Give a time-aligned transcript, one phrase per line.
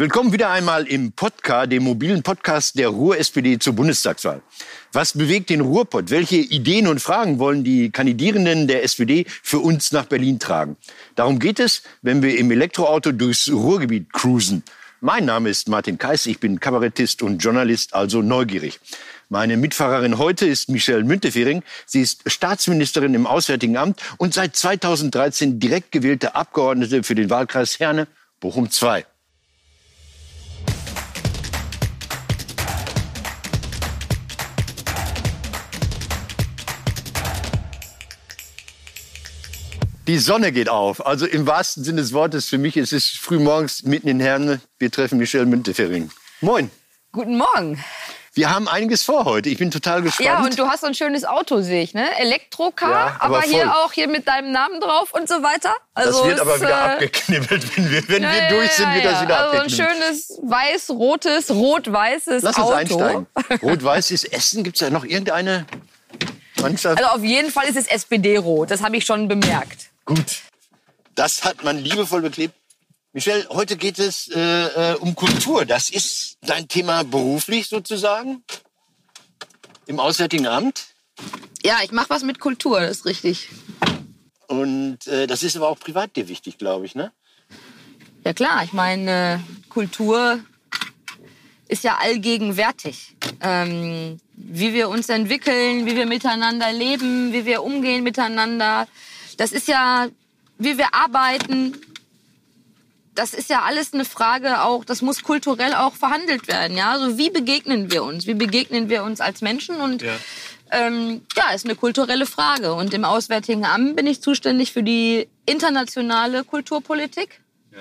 [0.00, 4.40] Willkommen wieder einmal im Podcast, dem mobilen Podcast der Ruhr-SPD zur Bundestagswahl.
[4.94, 6.08] Was bewegt den Ruhrpott?
[6.08, 10.78] Welche Ideen und Fragen wollen die Kandidierenden der SPD für uns nach Berlin tragen?
[11.16, 14.62] Darum geht es, wenn wir im Elektroauto durchs Ruhrgebiet cruisen.
[15.02, 18.80] Mein Name ist Martin Keiß, ich bin Kabarettist und Journalist, also neugierig.
[19.28, 21.62] Meine Mitfahrerin heute ist Michelle Müntefering.
[21.84, 27.78] Sie ist Staatsministerin im Auswärtigen Amt und seit 2013 direkt gewählte Abgeordnete für den Wahlkreis
[27.78, 28.06] Herne,
[28.40, 29.04] Bochum II.
[40.10, 41.06] Die Sonne geht auf.
[41.06, 42.76] Also im wahrsten Sinne des Wortes für mich.
[42.76, 44.60] Es ist frühmorgens mitten in Herne.
[44.76, 46.10] Wir treffen Michelle Müntefering.
[46.40, 46.68] Moin.
[47.12, 47.84] Guten Morgen.
[48.34, 49.48] Wir haben einiges vor heute.
[49.50, 50.26] Ich bin total gespannt.
[50.26, 52.08] Ja, und du hast so ein schönes Auto, sehe ich, ne?
[52.18, 55.72] Elektrocar, ja, aber, aber hier auch hier mit deinem Namen drauf und so weiter.
[55.94, 59.04] Also das wird aber wieder äh, abgeknibbelt, wenn wir, wenn ja, wir durch sind, wird
[59.04, 59.80] das wieder also abgeknibbelt.
[59.80, 62.58] Also ein schönes weiß-rotes, rot-weißes Auto.
[62.58, 63.26] Lass uns einsteigen.
[63.62, 64.64] Rot-weißes Essen.
[64.64, 65.66] Gibt es da noch irgendeine
[66.60, 66.98] Mannschaft?
[66.98, 68.72] Also auf jeden Fall ist es SPD-rot.
[68.72, 69.89] Das habe ich schon bemerkt.
[70.04, 70.42] Gut.
[71.14, 72.54] Das hat man liebevoll beklebt.
[73.12, 75.64] Michelle, heute geht es äh, äh, um Kultur.
[75.64, 78.44] Das ist dein Thema beruflich sozusagen
[79.86, 80.86] im Auswärtigen Amt.
[81.64, 83.48] Ja, ich mache was mit Kultur, das ist richtig.
[84.46, 87.12] Und äh, das ist aber auch privat dir wichtig, glaube ich, ne?
[88.24, 90.40] Ja klar, ich meine, äh, Kultur
[91.68, 93.16] ist ja allgegenwärtig.
[93.40, 98.88] Ähm, wie wir uns entwickeln, wie wir miteinander leben, wie wir umgehen miteinander.
[99.40, 100.08] Das ist ja,
[100.58, 101.74] wie wir arbeiten.
[103.14, 106.76] Das ist ja alles eine Frage auch, das muss kulturell auch verhandelt werden.
[106.76, 108.26] Ja, also wie begegnen wir uns?
[108.26, 109.76] Wie begegnen wir uns als Menschen?
[109.76, 110.12] Und ja,
[110.72, 112.74] ähm, ja ist eine kulturelle Frage.
[112.74, 117.40] Und im Auswärtigen Amt bin ich zuständig für die internationale Kulturpolitik.
[117.72, 117.78] Ja.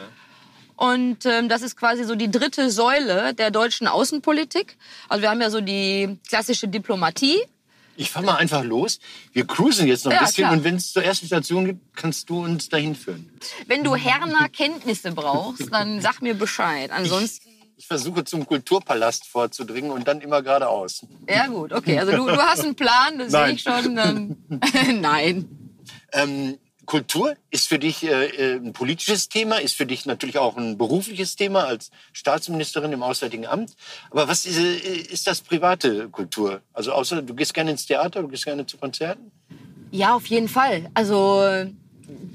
[0.77, 4.77] Und ähm, das ist quasi so die dritte Säule der deutschen Außenpolitik.
[5.09, 7.43] Also wir haben ja so die klassische Diplomatie,
[7.99, 8.99] ich fahre mal einfach los.
[9.33, 10.53] Wir cruisen jetzt noch ein ja, bisschen klar.
[10.53, 13.29] und wenn es zur ersten Station gibt, kannst du uns dahin führen.
[13.67, 16.91] Wenn du Herner Kenntnisse brauchst, dann sag mir Bescheid.
[16.91, 17.49] Ansonsten.
[17.49, 21.05] Ich, ich versuche zum Kulturpalast vorzudringen und dann immer geradeaus.
[21.27, 21.99] Ja gut, okay.
[21.99, 23.95] Also du, du hast einen Plan, das sehe ich schon.
[23.95, 24.37] Dann
[25.01, 25.49] Nein.
[26.13, 26.57] Ähm,
[26.89, 30.75] Kultur ist für dich äh, äh, ein politisches Thema, ist für dich natürlich auch ein
[30.75, 33.75] berufliches Thema als Staatsministerin im Auswärtigen Amt.
[34.09, 36.61] Aber was ist, äh, ist das private Kultur?
[36.73, 39.31] Also außer du gehst gerne ins Theater, du gehst gerne zu Konzerten?
[39.91, 40.89] Ja, auf jeden Fall.
[40.95, 41.43] Also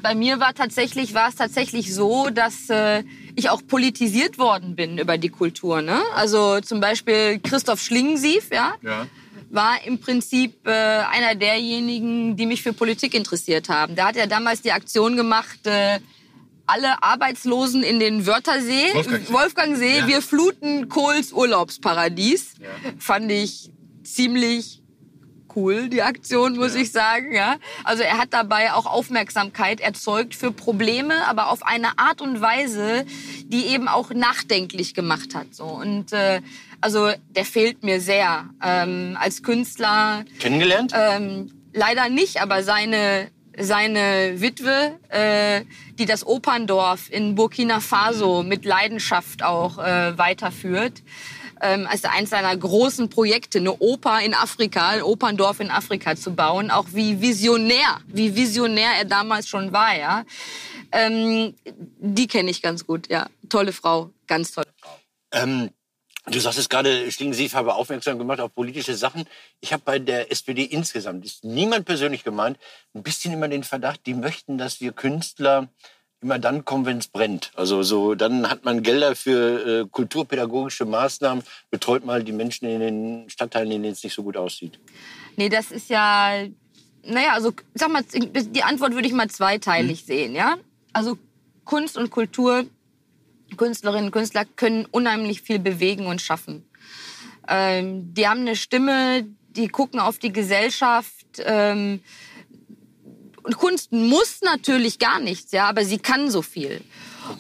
[0.00, 3.02] bei mir war tatsächlich war es tatsächlich so, dass äh,
[3.34, 5.82] ich auch politisiert worden bin über die Kultur.
[5.82, 6.00] Ne?
[6.14, 8.74] Also zum Beispiel Christoph Schlingensief, ja.
[8.82, 9.08] ja
[9.54, 13.94] war im Prinzip äh, einer derjenigen, die mich für Politik interessiert haben.
[13.94, 16.00] Der hat ja damals die Aktion gemacht, äh,
[16.66, 20.06] alle Arbeitslosen in den Wörthersee, Wolfgangsee, Wolfgangsee ja.
[20.08, 22.54] wir fluten Kohls Urlaubsparadies.
[22.58, 22.68] Ja.
[22.98, 23.70] Fand ich
[24.02, 24.82] ziemlich
[25.56, 26.80] cool, die Aktion, muss ja.
[26.80, 27.34] ich sagen.
[27.34, 27.56] Ja.
[27.84, 33.04] Also er hat dabei auch Aufmerksamkeit erzeugt für Probleme, aber auf eine Art und Weise,
[33.46, 35.54] die eben auch nachdenklich gemacht hat.
[35.54, 35.64] So.
[35.64, 36.40] Und äh,
[36.84, 40.24] also der fehlt mir sehr ähm, als Künstler.
[40.38, 40.92] Kennengelernt?
[40.94, 45.62] Ähm, leider nicht, aber seine seine Witwe, äh,
[45.96, 51.02] die das Operndorf in Burkina Faso mit Leidenschaft auch äh, weiterführt
[51.60, 56.34] ähm, als eines seiner großen Projekte, eine Oper in Afrika, ein Operndorf in Afrika zu
[56.34, 56.70] bauen.
[56.70, 60.24] Auch wie visionär, wie visionär er damals schon war, ja.
[60.92, 61.54] Ähm,
[61.98, 63.28] die kenne ich ganz gut, ja.
[63.48, 64.98] Tolle Frau, ganz tolle Frau.
[65.32, 65.70] Ähm
[66.26, 69.26] Du sagst es gerade, Stingensief habe aufmerksam gemacht auf politische Sachen.
[69.60, 72.58] Ich habe bei der SPD insgesamt, ist niemand persönlich gemeint,
[72.94, 75.68] ein bisschen immer den Verdacht, die möchten, dass wir Künstler
[76.22, 77.52] immer dann kommen, wenn es brennt.
[77.54, 82.80] Also so, dann hat man Gelder für äh, kulturpädagogische Maßnahmen, betreut mal die Menschen in
[82.80, 84.80] den Stadtteilen, in denen es nicht so gut aussieht.
[85.36, 86.46] Nee, das ist ja,
[87.02, 90.06] naja, also sag mal, die Antwort würde ich mal zweiteilig hm.
[90.06, 90.56] sehen, ja.
[90.94, 91.18] Also
[91.66, 92.64] Kunst und Kultur,
[93.56, 96.64] Künstlerinnen und Künstler können unheimlich viel bewegen und schaffen.
[97.48, 101.26] Ähm, die haben eine Stimme, die gucken auf die Gesellschaft.
[101.38, 102.00] Ähm,
[103.42, 106.80] und Kunst muss natürlich gar nichts, ja, aber sie kann so viel.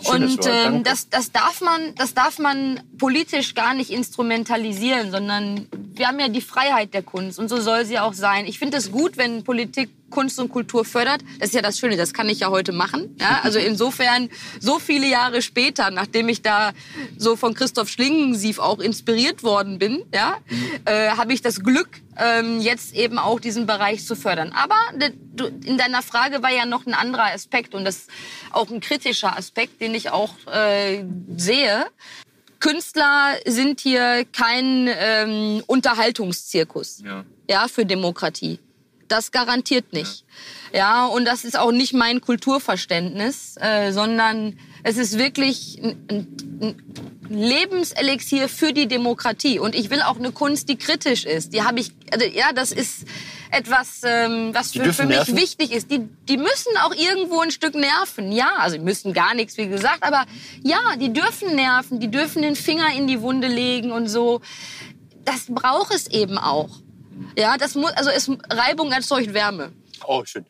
[0.04, 6.08] Und ähm, das, das, darf man, das darf man politisch gar nicht instrumentalisieren, sondern wir
[6.08, 8.46] haben ja die Freiheit der Kunst und so soll sie auch sein.
[8.46, 11.22] Ich finde es gut, wenn Politik Kunst und Kultur fördert.
[11.40, 13.16] Das ist ja das Schöne, das kann ich ja heute machen.
[13.20, 13.40] Ja?
[13.44, 16.72] Also insofern, so viele Jahre später, nachdem ich da
[17.18, 20.66] so von Christoph Schlingensief auch inspiriert worden bin, ja, mhm.
[20.86, 24.52] äh, habe ich das Glück, ähm, jetzt eben auch diesen Bereich zu fördern.
[24.52, 24.76] Aber
[25.64, 28.06] in deiner Frage war ja noch ein anderer Aspekt und das
[28.50, 31.04] auch ein kritischer Aspekt, den ich auch äh,
[31.36, 31.86] sehe.
[32.60, 37.02] Künstler sind hier kein ähm, Unterhaltungszirkus.
[37.04, 37.24] Ja.
[37.48, 38.58] ja, für Demokratie.
[39.08, 40.24] Das garantiert nicht.
[40.72, 46.06] Ja, und das ist auch nicht mein Kulturverständnis, äh, sondern es ist wirklich ein,
[46.60, 49.58] ein Lebenselixier für die Demokratie.
[49.58, 51.52] Und ich will auch eine Kunst, die kritisch ist.
[51.52, 53.06] Die habe ich, also, ja, das ist
[53.50, 55.36] etwas, ähm, was für, für mich nerven?
[55.36, 55.90] wichtig ist.
[55.90, 58.32] Die, die müssen auch irgendwo ein Stück nerven.
[58.32, 60.26] Ja, also die müssen gar nichts, wie gesagt, aber
[60.62, 64.40] ja, die dürfen nerven, die dürfen den Finger in die Wunde legen und so.
[65.24, 66.70] Das braucht es eben auch.
[67.38, 69.72] Ja, das muss, also es, Reibung erzeugt Wärme.
[70.06, 70.44] Oh, schön.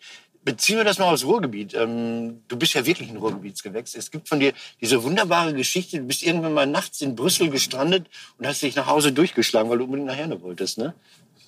[0.45, 1.75] Beziehen wir das mal aufs Ruhrgebiet.
[1.75, 3.95] Ähm, du bist ja wirklich ein Ruhrgebietsgewächs.
[3.95, 5.99] Es gibt von dir diese wunderbare Geschichte.
[5.99, 8.07] Du bist irgendwann mal nachts in Brüssel gestrandet
[8.39, 10.95] und hast dich nach Hause durchgeschlagen, weil du unbedingt nach Herne wolltest, ne?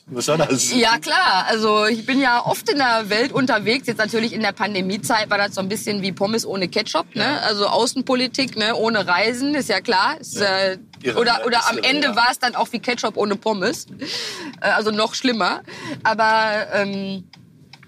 [0.08, 0.72] Was war das?
[0.72, 1.46] Ja, klar.
[1.48, 3.88] Also ich bin ja oft in der Welt unterwegs.
[3.88, 7.16] Jetzt natürlich in der Pandemiezeit war das so ein bisschen wie Pommes ohne Ketchup.
[7.16, 7.42] Ne?
[7.42, 8.76] Also Außenpolitik ne?
[8.76, 10.20] ohne Reisen, ist ja klar.
[10.20, 10.78] Ist, äh,
[11.16, 13.86] oder oder am Ende war es dann auch wie Ketchup ohne Pommes.
[14.60, 15.62] Äh, also noch schlimmer.
[16.04, 17.24] Aber ähm,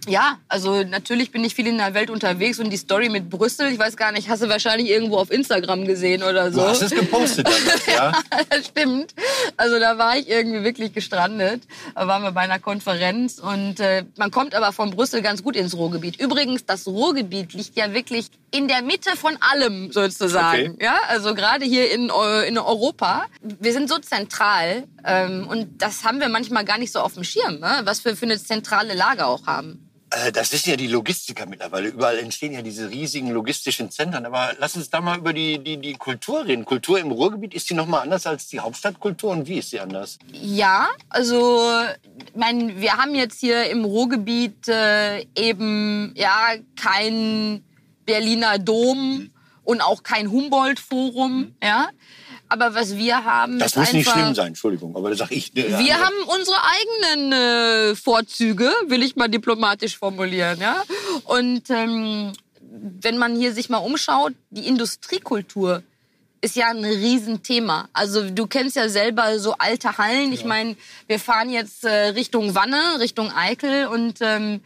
[0.06, 3.72] ja, also natürlich bin ich viel in der Welt unterwegs und die Story mit Brüssel,
[3.72, 6.60] ich weiß gar nicht, hast du wahrscheinlich irgendwo auf Instagram gesehen oder so.
[6.60, 7.46] Du hast es gepostet
[7.86, 8.12] damals, ja?
[8.50, 9.14] das stimmt.
[9.56, 11.62] Also da war ich irgendwie wirklich gestrandet.
[11.94, 15.56] Da waren wir bei einer Konferenz und äh, man kommt aber von Brüssel ganz gut
[15.56, 16.20] ins Ruhrgebiet.
[16.20, 20.74] Übrigens, das Ruhrgebiet liegt ja wirklich in der Mitte von allem sozusagen.
[20.74, 20.84] Okay.
[20.84, 22.04] Ja, also gerade hier in,
[22.46, 23.26] in Europa.
[23.42, 27.24] Wir sind so zentral ähm, und das haben wir manchmal gar nicht so auf dem
[27.24, 27.80] Schirm, ne?
[27.84, 29.88] was wir für eine zentrale Lage auch haben.
[30.10, 31.88] Äh, Das wissen ja die Logistiker mittlerweile.
[31.88, 34.26] Überall entstehen ja diese riesigen logistischen Zentren.
[34.26, 36.64] Aber lass uns da mal über die, die, die Kultur reden.
[36.64, 39.30] Kultur im Ruhrgebiet, ist die noch mal anders als die Hauptstadtkultur?
[39.30, 40.18] Und wie ist sie anders?
[40.32, 41.70] Ja, also
[42.18, 47.64] ich mein, wir haben jetzt hier im Ruhrgebiet äh, eben ja kein
[48.06, 49.30] Berliner Dom
[49.64, 51.90] und auch kein Humboldt-Forum, ja.
[52.48, 54.96] Aber was wir haben, Das ist muss nicht schlimm sein, Entschuldigung.
[54.96, 55.52] Aber das sag ich.
[55.54, 56.56] ne, Wir ja, haben unsere
[57.06, 60.82] eigenen äh, Vorzüge, will ich mal diplomatisch formulieren, ja.
[61.24, 65.82] Und ähm, wenn man hier sich mal umschaut, die Industriekultur
[66.40, 67.88] ist ja ein Riesenthema.
[67.92, 70.32] Also du kennst ja selber so alte Hallen.
[70.32, 74.60] Ich meine, wir fahren jetzt äh, Richtung Wanne, Richtung Eickel und ähm,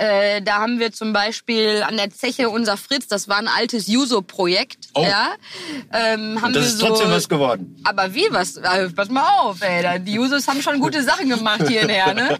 [0.00, 3.86] äh, da haben wir zum Beispiel an der Zeche unser Fritz, das war ein altes
[3.86, 4.88] Juso-Projekt.
[4.94, 5.02] Oh.
[5.02, 5.32] Ja,
[5.92, 7.76] ähm, haben Das ist so, trotzdem was geworden.
[7.84, 8.56] aber wie, was?
[8.56, 10.00] Äh, pass mal auf, ey.
[10.00, 12.38] Die Users haben schon gute Sachen gemacht hier in Herne.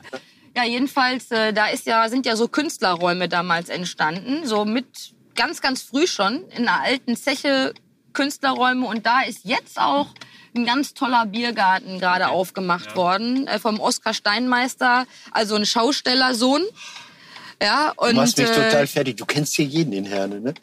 [0.56, 4.46] Ja, jedenfalls, äh, da ist ja, sind ja so Künstlerräume damals entstanden.
[4.46, 4.86] So mit
[5.34, 7.74] ganz, ganz früh schon in einer alten Zeche
[8.14, 8.86] Künstlerräume.
[8.86, 10.08] Und da ist jetzt auch
[10.56, 16.62] ein ganz toller Biergarten gerade aufgemacht worden äh, vom Oskar Steinmeister, also ein Schaustellersohn.
[17.62, 19.16] Ja, und, Du machst mich äh, total fertig.
[19.16, 20.54] Du kennst hier jeden in Herne, ne?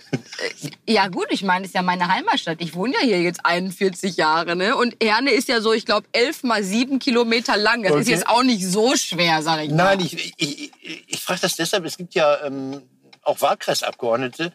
[0.88, 2.58] ja gut, ich meine, es ist ja meine Heimatstadt.
[2.60, 4.76] Ich wohne ja hier jetzt 41 Jahre, ne?
[4.76, 7.84] Und Herne ist ja so, ich glaube, 11 mal 7 Kilometer lang.
[7.84, 8.12] Das ist Okay.
[8.12, 9.96] jetzt auch nicht so schwer, sag ich mal.
[9.96, 10.34] Nein, ich, ich,
[10.82, 11.86] ich, ich frage das deshalb.
[11.86, 12.82] Es gibt ja ähm,
[13.22, 14.52] auch Wahlkreisabgeordnete,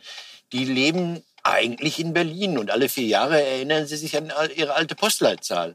[0.53, 2.59] die leben eigentlich in Berlin.
[2.59, 5.75] Und alle vier Jahre erinnern sie sich an ihre alte Postleitzahl,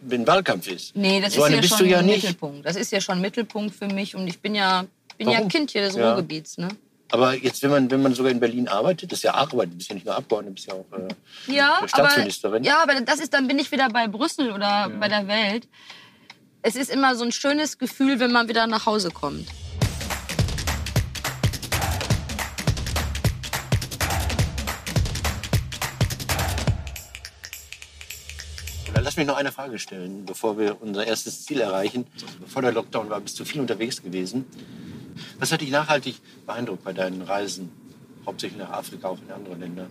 [0.00, 0.94] wenn- Wahlkampf ist.
[0.96, 2.02] Nee, das so ist ja schon ja.
[2.02, 2.64] Mittelpunkt.
[2.66, 4.84] Das ist ja schon Mittelpunkt für mich und ich bin ja,
[5.18, 5.48] bin ja Warum?
[5.48, 6.10] Kind hier des Ja.
[6.12, 6.68] Ruhrgebiets, ne?
[7.10, 9.76] Aber jetzt, wenn man, wenn man sogar in Berlin arbeitet, das ist ja Arbeit, du
[9.76, 12.64] bist ja nicht nur Abgeordnete, du bist ja auch äh, Ja, aber, Staatsministerin.
[12.64, 15.68] ja, aber das ist, dann bin ich wieder bei Brüssel oder bei der Welt.
[16.62, 19.46] Es ist immer so ein schönes Gefühl, wenn man wieder nach Hause kommt.
[29.00, 32.06] Lass mich noch eine Frage stellen, bevor wir unser erstes Ziel erreichen.
[32.40, 34.46] Bevor der Lockdown war, bist du viel unterwegs gewesen.
[35.38, 36.16] Was hat dich nachhaltig
[36.46, 37.70] beeindruckt bei deinen Reisen?
[38.26, 39.86] Hauptsächlich nach Afrika, auch in andere Länder.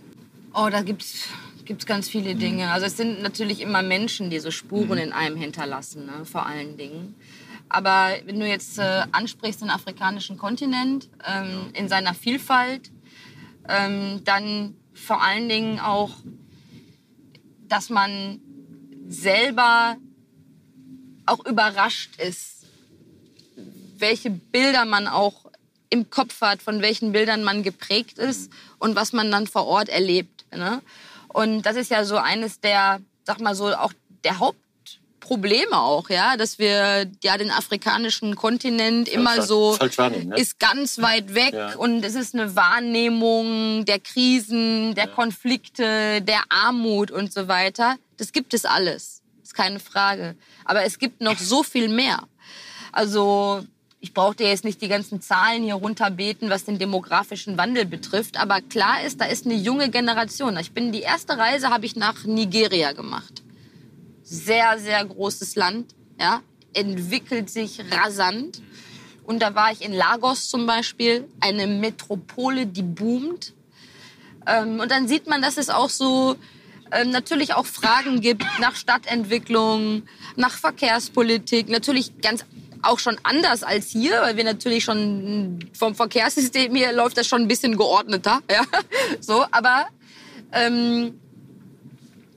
[0.52, 1.28] Oh, da gibt's
[1.64, 2.70] gibt's ganz viele Dinge.
[2.70, 6.24] Also es sind natürlich immer Menschen, die so Spuren in einem hinterlassen, ne?
[6.24, 7.14] vor allen Dingen.
[7.68, 12.90] Aber wenn du jetzt äh, ansprichst den afrikanischen Kontinent ähm, in seiner Vielfalt,
[13.68, 16.10] ähm, dann vor allen Dingen auch,
[17.66, 18.40] dass man
[19.08, 19.96] selber
[21.26, 22.63] auch überrascht ist,
[24.00, 25.44] welche Bilder man auch
[25.90, 29.88] im Kopf hat, von welchen Bildern man geprägt ist und was man dann vor Ort
[29.88, 30.44] erlebt.
[30.52, 30.82] Ne?
[31.28, 33.92] Und das ist ja so eines der, sag mal so, auch
[34.24, 39.76] der Hauptprobleme auch, ja, dass wir ja den afrikanischen Kontinent immer so
[40.26, 40.36] ne?
[40.36, 41.76] ist ganz weit weg Ja.
[41.76, 47.96] und es ist eine Wahrnehmung der Krisen, der Konflikte, der Armut und so weiter.
[48.16, 50.34] Das gibt es alles, ist keine Frage.
[50.64, 52.22] Aber es gibt noch so viel mehr.
[52.92, 53.64] Also
[54.04, 58.38] ich brauche dir jetzt nicht die ganzen Zahlen hier runterbeten, was den demografischen Wandel betrifft.
[58.38, 60.58] Aber klar ist, da ist eine junge Generation.
[60.58, 63.42] Ich bin die erste Reise habe ich nach Nigeria gemacht.
[64.22, 66.42] sehr, sehr großes Land, ja,
[66.74, 68.60] entwickelt sich rasant.
[69.24, 73.54] Und da war ich in Lagos zum Beispiel, eine Metropole, die boomt.
[74.46, 76.36] Ähm, und dann sieht man, dass es auch so
[76.92, 80.02] ähm, natürlich auch Fragen gibt nach Stadtentwicklung,
[80.36, 82.44] nach Verkehrspolitik, natürlich ganz
[82.86, 87.42] auch schon anders als hier, weil wir natürlich schon vom Verkehrssystem hier läuft das schon
[87.42, 88.62] ein bisschen geordneter, ja,
[89.20, 89.86] so, aber
[90.52, 91.18] ähm,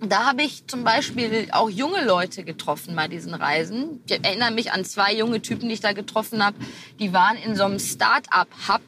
[0.02, 4.02] da habe ich zum Beispiel auch junge Leute getroffen bei diesen Reisen.
[4.06, 6.58] Ich erinnere mich an zwei junge Typen, die ich da getroffen habe.
[7.00, 8.82] Die waren in so einem Start-up-Hub.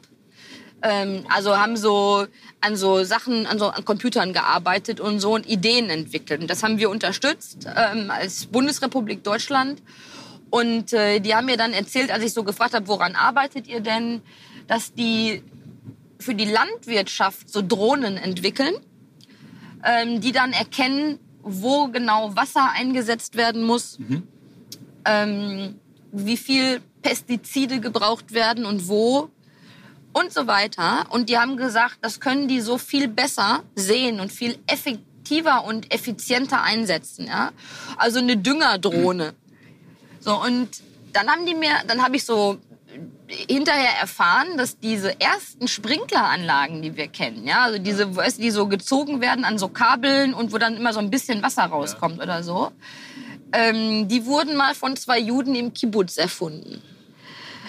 [0.82, 2.26] Ähm, also haben so
[2.60, 6.40] an so Sachen, an so an Computern gearbeitet und so und Ideen entwickelt.
[6.40, 9.82] Und das haben wir unterstützt ähm, als Bundesrepublik Deutschland.
[10.50, 13.80] Und äh, die haben mir dann erzählt, als ich so gefragt habe, woran arbeitet ihr
[13.80, 14.20] denn,
[14.66, 15.42] dass die
[16.18, 18.74] für die Landwirtschaft so Drohnen entwickeln
[19.84, 24.22] ähm, die dann erkennen, wo genau Wasser eingesetzt werden muss, mhm.
[25.04, 25.74] ähm,
[26.12, 29.30] wie viel Pestizide gebraucht werden und wo
[30.12, 31.06] und so weiter.
[31.10, 35.92] Und die haben gesagt, das können die so viel besser sehen und viel effektiver und
[35.94, 37.26] effizienter einsetzen.
[37.26, 37.52] Ja?
[37.96, 39.32] Also eine Düngerdrohne.
[39.32, 39.39] Mhm.
[40.20, 40.68] So und
[41.12, 42.58] dann haben die mir, dann habe ich so
[43.26, 48.66] hinterher erfahren, dass diese ersten Sprinkleranlagen, die wir kennen, ja, also diese, weißt, die so
[48.66, 52.24] gezogen werden an so Kabeln und wo dann immer so ein bisschen Wasser rauskommt ja.
[52.24, 52.72] oder so,
[53.52, 56.82] ähm, die wurden mal von zwei Juden im Kibbutz erfunden.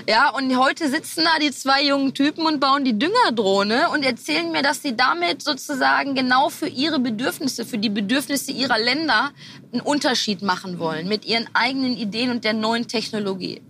[0.08, 4.51] Ja, und heute sitzen da die zwei jungen Typen und bauen die Düngerdrohne und erzählen
[4.51, 9.31] mir, dass sie damit sozusagen genau für ihre Bedürfnisse, für die Bedürfnisse ihrer Länder
[9.72, 13.62] einen Unterschied machen wollen mit ihren eigenen Ideen und der neuen Technologie.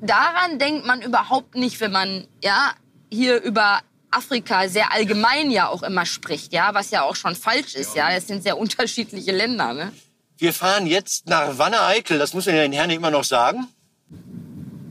[0.00, 2.72] Daran denkt man überhaupt nicht, wenn man ja
[3.10, 7.74] hier über Afrika sehr allgemein ja auch immer spricht, ja, was ja auch schon falsch
[7.74, 8.12] ist, ja.
[8.12, 9.92] Das sind sehr unterschiedliche Länder, ne?
[10.36, 13.68] Wir fahren jetzt nach Wanne-Eickel, das muss man ja den Herren immer noch sagen.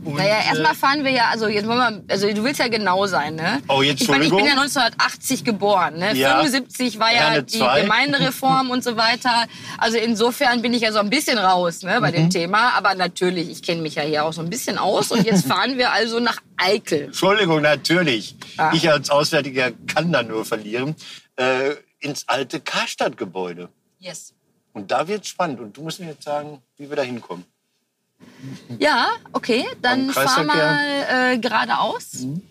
[0.03, 2.67] Und, naja, erstmal äh, fahren wir ja, also jetzt wollen wir, also du willst ja
[2.67, 3.61] genau sein, ne?
[3.67, 6.15] Oh, jetzt ich, mein, ich bin ja 1980 geboren, ne?
[6.15, 6.37] Ja.
[6.37, 7.81] 75 war ja die zwei.
[7.81, 9.45] Gemeindereform und so weiter.
[9.77, 12.15] Also insofern bin ich ja so ein bisschen raus, ne, bei mhm.
[12.15, 12.71] dem Thema.
[12.77, 15.11] Aber natürlich, ich kenne mich ja hier auch so ein bisschen aus.
[15.11, 17.05] Und jetzt fahren wir also nach Eikel.
[17.05, 18.35] Entschuldigung, natürlich.
[18.57, 18.71] Ja.
[18.73, 20.95] Ich als Auswärtiger kann da nur verlieren.
[21.35, 23.69] Äh, ins alte Karstadt-Gebäude.
[23.99, 24.33] Yes.
[24.71, 25.59] Und da wird's spannend.
[25.59, 27.45] Und du musst mir jetzt sagen, wie wir da hinkommen.
[28.77, 32.21] Ja, okay, dann fahr mal äh, geradeaus.
[32.21, 32.41] Mhm.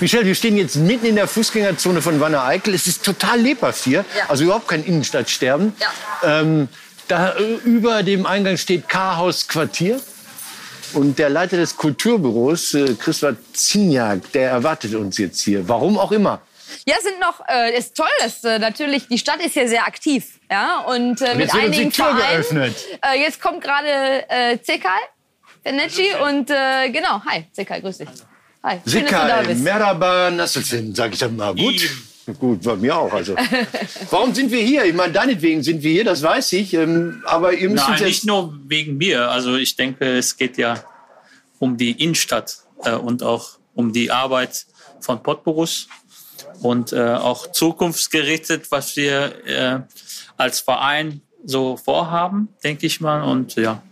[0.00, 2.74] Michelle, wir stehen jetzt mitten in der Fußgängerzone von Wanne-Eickel.
[2.74, 4.28] Es ist total lebhaft hier, ja.
[4.28, 5.72] also überhaupt kein Innenstadtsterben.
[5.80, 6.40] Ja.
[6.40, 6.68] Ähm,
[7.08, 10.00] da äh, über dem Eingang steht K-Haus Quartier.
[10.96, 15.68] Und der Leiter des Kulturbüros, äh, Christoph Zinjak, der erwartet uns jetzt hier.
[15.68, 16.40] Warum auch immer.
[16.86, 20.40] Ja, sind noch, äh, ist toll, dass äh, natürlich, die Stadt ist hier sehr aktiv.
[20.50, 22.36] Ja, und, äh, und mit einigen die Tür Vereinen.
[22.36, 22.76] Geöffnet.
[23.02, 24.92] Äh, jetzt kommt gerade äh, Zekal,
[25.62, 28.08] Fenecci und äh, genau, hi, Zekal, grüß dich.
[28.62, 31.54] Hi, Zekal, Merhaba, Nasselfin, sag ich dann mal.
[31.54, 31.90] Gut.
[32.34, 33.12] Gut, bei mir auch.
[33.12, 33.36] Also.
[34.10, 34.84] Warum sind wir hier?
[34.84, 36.74] Ich meine, deinetwegen sind wir hier, das weiß ich.
[36.74, 39.30] Ähm, aber ihr müsst Nein, nicht nur wegen mir.
[39.30, 40.82] Also ich denke, es geht ja
[41.58, 44.66] um die Innenstadt äh, und auch um die Arbeit
[45.00, 45.88] von Potborus
[46.60, 49.80] und äh, auch zukunftsgerichtet, was wir äh,
[50.36, 53.22] als Verein so vorhaben, denke ich mal.
[53.22, 53.82] Und ja,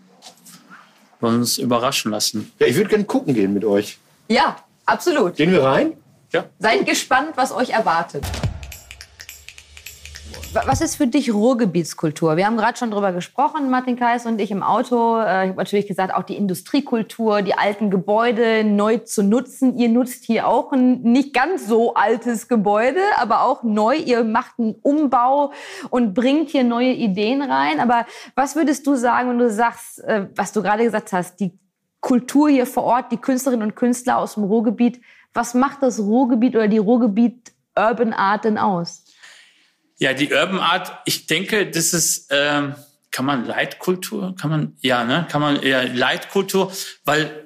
[1.20, 2.52] wollen uns überraschen lassen.
[2.58, 3.98] Ja, ich würde gerne gucken gehen mit euch.
[4.28, 5.36] Ja, absolut.
[5.36, 5.92] Gehen wir rein?
[6.34, 6.46] Ja.
[6.58, 8.24] Seid gespannt, was euch erwartet.
[10.66, 12.36] Was ist für dich Ruhrgebietskultur?
[12.36, 15.18] Wir haben gerade schon darüber gesprochen, Martin Kais und ich im Auto.
[15.18, 19.78] Äh, ich habe natürlich gesagt, auch die Industriekultur, die alten Gebäude neu zu nutzen.
[19.78, 23.94] Ihr nutzt hier auch ein nicht ganz so altes Gebäude, aber auch neu.
[23.94, 25.52] Ihr macht einen Umbau
[25.90, 27.78] und bringt hier neue Ideen rein.
[27.78, 31.56] Aber was würdest du sagen, wenn du sagst, äh, was du gerade gesagt hast, die
[32.00, 35.00] Kultur hier vor Ort, die Künstlerinnen und Künstler aus dem Ruhrgebiet,
[35.34, 39.04] was macht das Ruhrgebiet oder die Ruhrgebiet Urban Art denn aus?
[39.96, 42.74] Ja, die Urban Art, ich denke, das ist, ähm,
[43.10, 46.72] kann man Leitkultur, kann man, ja, ne, kann man eher Leitkultur,
[47.04, 47.44] weil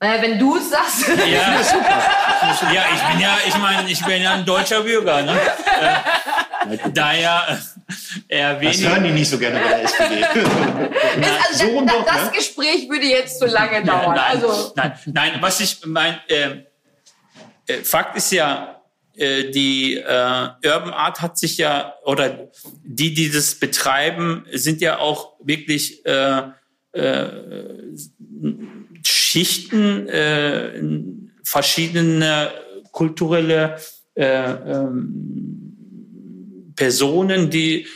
[0.00, 1.08] naja, wenn du es sagst.
[1.08, 2.72] Ja, super.
[2.72, 5.22] Ja, ich bin ja, ich meine, ich bin ja ein deutscher Bürger.
[5.22, 5.36] Ne?
[6.70, 7.58] Äh, daher
[8.28, 8.82] äh, eher weniger.
[8.84, 10.24] Das hören die nicht so gerne bei der SPD.
[11.48, 12.30] also so das, das ne?
[12.32, 14.02] Gespräch würde jetzt zu lange dauern.
[14.02, 14.72] Ja, nein, also.
[14.76, 16.67] nein, nein, was ich meine, äh,
[17.82, 18.82] Fakt ist ja,
[19.14, 22.48] äh, die äh, Urban Art hat sich ja, oder
[22.82, 26.42] die, die das betreiben, sind ja auch wirklich, äh,
[26.92, 27.28] äh,
[29.04, 30.80] Schichten, äh,
[31.44, 32.50] verschiedene
[32.92, 33.76] kulturelle
[34.14, 35.74] äh, ähm,
[36.74, 37.86] Personen, die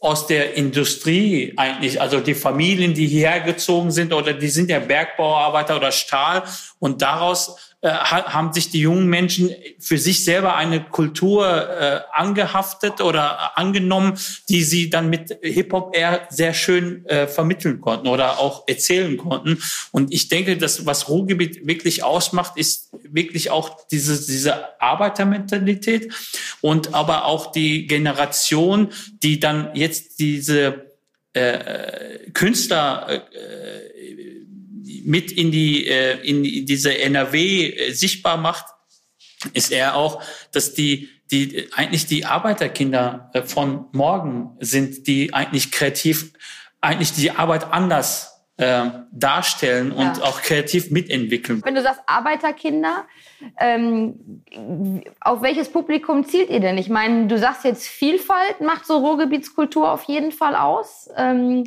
[0.00, 4.78] aus der Industrie eigentlich, also die Familien, die hierher gezogen sind oder die sind ja
[4.78, 6.44] Bergbauarbeiter oder Stahl
[6.78, 13.00] und daraus äh, haben sich die jungen Menschen für sich selber eine Kultur äh, angehaftet
[13.00, 14.16] oder angenommen,
[14.48, 19.60] die sie dann mit Hip-Hop eher sehr schön äh, vermitteln konnten oder auch erzählen konnten.
[19.90, 26.12] Und ich denke, dass was Ruhrgebiet wirklich ausmacht, ist wirklich auch diese, diese Arbeitermentalität
[26.60, 28.90] und aber auch die Generation,
[29.24, 30.92] die dann jetzt diese
[31.32, 33.91] äh, Künstler äh,
[35.04, 38.66] mit in die äh, in diese NRW äh, sichtbar macht,
[39.52, 45.72] ist er auch, dass die die eigentlich die Arbeiterkinder äh, von morgen sind, die eigentlich
[45.72, 46.32] kreativ
[46.80, 50.24] eigentlich die Arbeit anders äh, darstellen und ja.
[50.24, 51.62] auch kreativ mitentwickeln.
[51.64, 53.06] Wenn du sagst Arbeiterkinder,
[53.58, 54.42] ähm,
[55.20, 56.76] auf welches Publikum zielt ihr denn?
[56.76, 61.08] Ich meine, du sagst jetzt Vielfalt macht so Ruhrgebietskultur auf jeden Fall aus.
[61.16, 61.64] Ähm,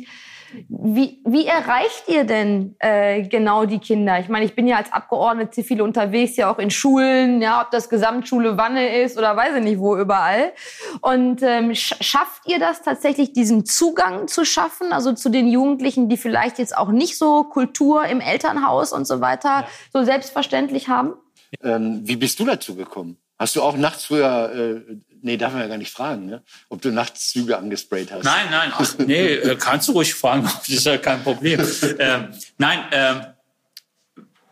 [0.68, 4.18] wie, wie erreicht ihr denn äh, genau die Kinder?
[4.20, 7.70] Ich meine, ich bin ja als Abgeordnete viel unterwegs, ja auch in Schulen, ja, ob
[7.70, 10.52] das Gesamtschule Wanne ist oder weiß ich nicht wo überall.
[11.00, 16.16] Und ähm, schafft ihr das tatsächlich, diesen Zugang zu schaffen, also zu den Jugendlichen, die
[16.16, 19.68] vielleicht jetzt auch nicht so Kultur im Elternhaus und so weiter ja.
[19.92, 21.14] so selbstverständlich haben?
[21.62, 23.18] Ähm, wie bist du dazu gekommen?
[23.38, 26.42] Hast du auch nachts früher, äh, nee, darf man ja gar nicht fragen, ne?
[26.68, 28.24] ob du nachts Züge angesprayt hast?
[28.24, 31.60] Nein, nein, ach, nee, äh, kannst du ruhig fragen, das ist ja kein Problem.
[31.98, 33.26] ähm, nein, ähm,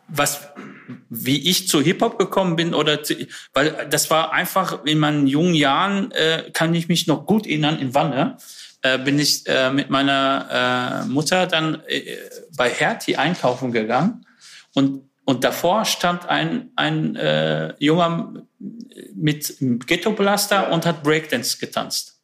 [0.07, 0.49] was,
[1.09, 3.15] wie ich zu Hip-Hop gekommen bin, oder zu,
[3.53, 7.79] weil das war einfach in meinen jungen Jahren, äh, kann ich mich noch gut erinnern,
[7.79, 8.37] in Wanne,
[8.81, 12.17] äh, bin ich äh, mit meiner äh, Mutter dann äh,
[12.55, 14.25] bei Hertie einkaufen gegangen
[14.73, 18.33] und und davor stand ein, ein äh, Junger
[19.15, 22.19] mit Ghetto-Blaster und hat Breakdance getanzt.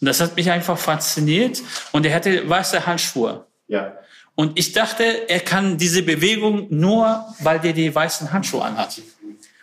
[0.00, 1.62] Und das hat mich einfach fasziniert.
[1.92, 3.46] Und er hatte weiße Handschuhe.
[3.68, 3.94] Ja.
[4.34, 9.00] Und ich dachte, er kann diese Bewegung nur, weil der die weißen Handschuhe anhat.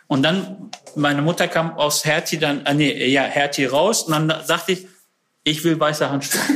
[0.06, 4.04] Und dann, meine Mutter kam aus Hertie dann, äh, nee, ja, Hertie raus.
[4.04, 4.86] Und dann sagte ich,
[5.42, 6.40] ich will weiße Handschuhe.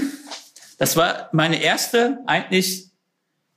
[0.81, 2.93] Das war meine erste eigentlich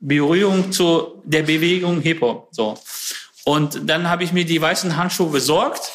[0.01, 2.49] Berührung zu der Bewegung Hip-Hop.
[2.51, 2.77] So.
[3.45, 5.91] Und dann habe ich mir die weißen Handschuhe besorgt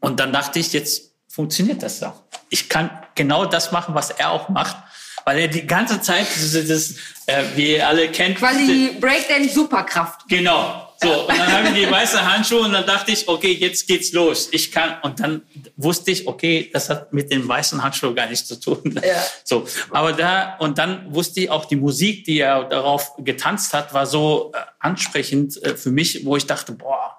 [0.00, 2.14] und dann dachte ich, jetzt funktioniert das doch.
[2.50, 4.76] Ich kann genau das machen, was er auch macht,
[5.24, 6.94] weil er die ganze Zeit das, das
[7.26, 8.38] äh, wie ihr alle kennt.
[8.38, 10.28] Quasi Breakdance Superkraft.
[10.28, 10.89] Genau.
[11.02, 14.12] So, und dann habe ich die weiße Handschuhe und dann dachte ich, okay, jetzt geht's
[14.12, 14.48] los.
[14.52, 15.42] Ich kann, und dann
[15.76, 19.00] wusste ich, okay, das hat mit den weißen Handschuhen gar nichts zu tun.
[19.02, 19.14] Ja.
[19.44, 23.94] So, aber da, und dann wusste ich auch die Musik, die er darauf getanzt hat,
[23.94, 27.16] war so äh, ansprechend äh, für mich, wo ich dachte, boah,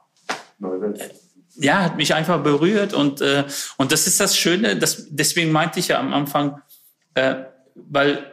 [0.61, 1.09] äh,
[1.55, 3.45] ja, hat mich einfach berührt und, äh,
[3.77, 6.61] und das ist das Schöne, das, deswegen meinte ich ja am Anfang,
[7.15, 7.35] äh,
[7.73, 8.31] weil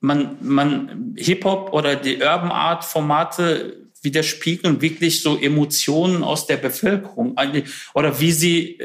[0.00, 7.36] man, man Hip-Hop oder die Urban Art Formate widerspiegeln wirklich so Emotionen aus der Bevölkerung.
[7.92, 8.78] Oder wie sie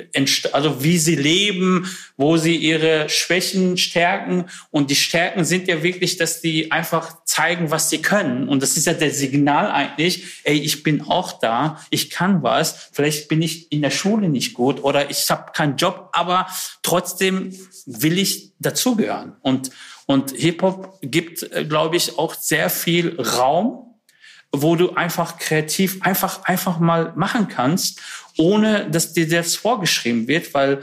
[0.52, 4.46] also wie sie leben, wo sie ihre Schwächen stärken.
[4.72, 8.50] Und die Stärken sind ja wirklich, dass die einfach zeigen, was sie können.
[8.50, 12.90] Und das ist ja der Signal eigentlich, ey, ich bin auch da, ich kann was,
[12.92, 16.48] vielleicht bin ich in der Schule nicht gut oder ich habe keinen Job, aber
[16.82, 17.56] trotzdem
[17.86, 19.38] will ich dazugehören.
[19.42, 19.72] Und
[20.12, 23.91] und Hip-Hop gibt, äh, glaube ich, auch sehr viel Raum
[24.52, 28.02] wo du einfach kreativ einfach, einfach mal machen kannst,
[28.38, 30.82] ohne dass dir das vorgeschrieben wird, weil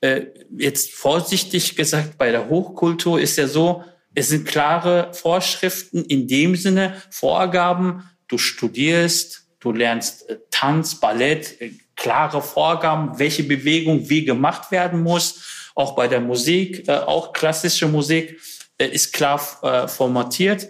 [0.00, 0.26] äh,
[0.56, 6.56] jetzt vorsichtig gesagt, bei der Hochkultur ist ja so, es sind klare Vorschriften in dem
[6.56, 14.24] Sinne, Vorgaben, du studierst, du lernst äh, Tanz, Ballett, äh, klare Vorgaben, welche Bewegung wie
[14.24, 15.70] gemacht werden muss.
[15.74, 18.40] Auch bei der Musik, äh, auch klassische Musik
[18.78, 20.68] äh, ist klar äh, formatiert.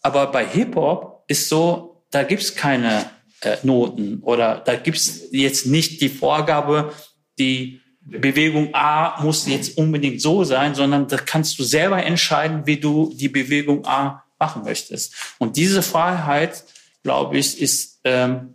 [0.00, 3.10] Aber bei Hip-Hop ist so, da gibt's keine
[3.40, 6.92] äh, Noten oder da gibt's jetzt nicht die Vorgabe,
[7.38, 12.76] die Bewegung A muss jetzt unbedingt so sein, sondern da kannst du selber entscheiden, wie
[12.76, 15.14] du die Bewegung A machen möchtest.
[15.38, 16.64] Und diese Freiheit,
[17.02, 18.54] glaube ich, ist, ähm,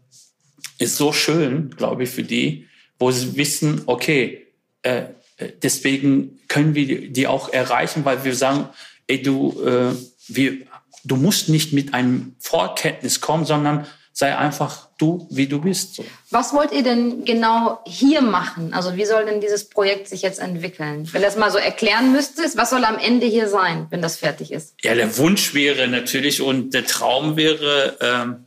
[0.77, 2.67] ist so schön, glaube ich, für die,
[2.99, 4.47] wo sie wissen, okay,
[4.83, 5.05] äh
[5.63, 8.69] deswegen können wir die auch erreichen, weil wir sagen,
[9.07, 9.95] ey, du, äh,
[10.27, 10.57] wir
[11.03, 16.01] du musst nicht mit einem Vorkenntnis kommen, sondern sei einfach du, wie du bist.
[16.29, 18.73] Was wollt ihr denn genau hier machen?
[18.73, 21.07] Also wie soll denn dieses Projekt sich jetzt entwickeln?
[21.13, 24.51] Wenn das mal so erklären müsstest, was soll am Ende hier sein, wenn das fertig
[24.51, 24.75] ist?
[24.81, 28.45] Ja, der Wunsch wäre natürlich und der Traum wäre, ähm,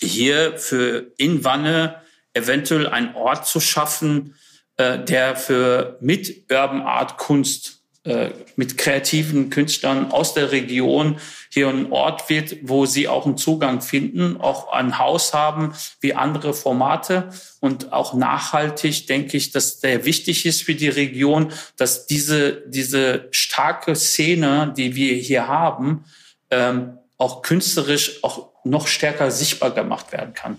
[0.00, 4.34] hier für in Wanne eventuell einen Ort zu schaffen,
[4.76, 7.73] äh, der für mit Urban Art Kunst
[8.04, 11.18] äh, mit kreativen Künstlern aus der Region
[11.50, 16.12] hier ein Ort wird, wo sie auch einen Zugang finden, auch ein Haus haben wie
[16.12, 22.06] andere Formate und auch nachhaltig denke ich, dass der wichtig ist für die Region, dass
[22.06, 26.04] diese, diese starke Szene, die wir hier haben,
[26.50, 30.58] ähm, auch künstlerisch auch noch stärker sichtbar gemacht werden kann.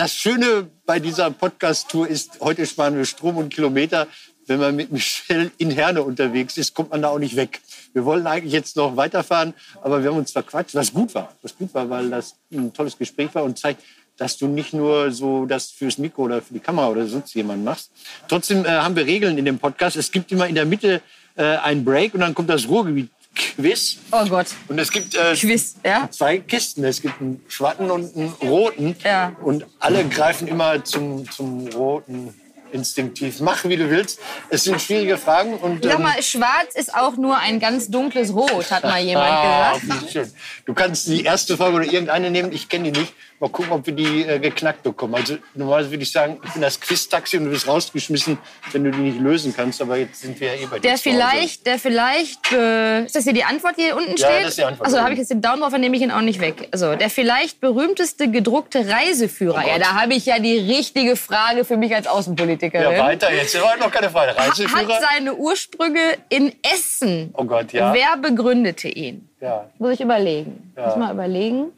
[0.00, 4.06] Das Schöne bei dieser Podcast-Tour ist, heute sparen wir Strom und Kilometer.
[4.46, 7.60] Wenn man mit Michelle in Herne unterwegs ist, kommt man da auch nicht weg.
[7.92, 11.34] Wir wollen eigentlich jetzt noch weiterfahren, aber wir haben uns verquatscht, was gut war.
[11.42, 13.82] Was gut war, weil das ein tolles Gespräch war und zeigt,
[14.16, 17.62] dass du nicht nur so das fürs Mikro oder für die Kamera oder sonst jemand
[17.62, 17.90] machst.
[18.26, 19.96] Trotzdem äh, haben wir Regeln in dem Podcast.
[19.96, 21.02] Es gibt immer in der Mitte
[21.36, 23.98] äh, einen Break und dann kommt das Ruhrgebiet Quiz.
[24.10, 24.46] Oh Gott.
[24.68, 26.08] Und es gibt äh, Quiz, ja?
[26.10, 26.84] zwei Kisten.
[26.84, 28.96] Es gibt einen schwarzen und einen roten.
[29.04, 29.36] Ja.
[29.42, 32.34] Und alle greifen immer zum, zum roten
[32.72, 33.40] instinktiv.
[33.40, 34.20] Mach, wie du willst.
[34.48, 35.54] Es sind schwierige Fragen.
[35.54, 39.30] Und, Sag ähm, mal, schwarz ist auch nur ein ganz dunkles Rot, hat mal jemand
[39.30, 40.10] ah, gesagt.
[40.10, 40.32] schön.
[40.66, 42.52] Du kannst die erste Frage oder irgendeine nehmen.
[42.52, 43.12] Ich kenne die nicht.
[43.40, 45.14] Mal gucken, ob wir die äh, geknackt bekommen.
[45.14, 48.36] Also normalerweise würde ich sagen, ich bin das Quiz-Taxi und du bist rausgeschmissen,
[48.72, 49.80] wenn du die nicht lösen kannst.
[49.80, 53.24] Aber jetzt sind wir ja eh bei dir Der vielleicht, der vielleicht, äh, ist das
[53.24, 54.40] hier die Antwort, die hier unten Ja, steht?
[54.42, 54.84] das ist die Antwort.
[54.86, 56.68] Also da habe ich jetzt den Daumen drauf, dann nehme ich ihn auch nicht weg.
[56.70, 59.62] Also der vielleicht berühmteste gedruckte Reiseführer.
[59.64, 62.92] Oh ja, da habe ich ja die richtige Frage für mich als Außenpolitikerin.
[62.92, 63.58] Ja, weiter jetzt.
[63.60, 64.32] War noch keine Frage.
[64.36, 65.00] Hat Reiseführer?
[65.14, 67.30] seine Ursprünge in Essen.
[67.38, 67.94] Oh Gott, ja.
[67.94, 69.26] Wer begründete ihn?
[69.40, 69.64] ja.
[69.78, 70.72] Muss ich überlegen.
[70.76, 70.88] Ja.
[70.88, 71.72] Muss mal überlegen.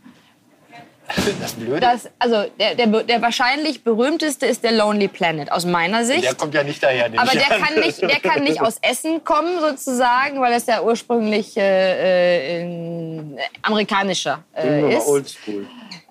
[1.41, 1.81] Das Blöde.
[1.81, 6.25] Das, also der, der, der wahrscheinlich berühmteste ist der Lonely Planet aus meiner Sicht.
[6.25, 7.07] der kommt ja nicht daher.
[7.17, 7.63] Aber der an.
[7.63, 12.63] kann, nicht, der kann nicht aus Essen kommen, sozusagen, weil es ja ursprünglich äh, äh,
[12.63, 15.07] ein amerikanischer Bin nur äh, ist.
[15.07, 15.67] oldschool.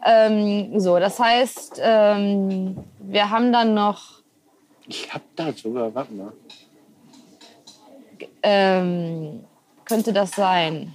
[0.05, 4.21] Ähm, so, das heißt, ähm, wir haben dann noch
[4.87, 6.31] Ich hab da sogar, warte mal.
[8.43, 9.43] ähm,
[9.85, 10.93] könnte das sein?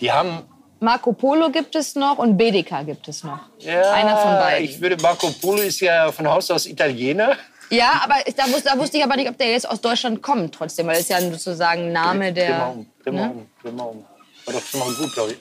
[0.00, 0.42] Die haben.
[0.80, 3.38] Marco Polo gibt es noch und Bedeka gibt es noch.
[3.58, 4.64] Ja, Einer von beiden.
[4.64, 7.36] Ich würde Marco Polo ist ja von Haus aus Italiener.
[7.68, 10.54] Ja, aber da, wus, da wusste ich aber nicht, ob der jetzt aus Deutschland kommt
[10.54, 12.68] trotzdem, weil es ja sozusagen ein Name Dreh mal der.
[12.70, 14.04] um, dreh mal um, dreh mal um.
[14.46, 15.38] War doch schon mal gut, glaube ich.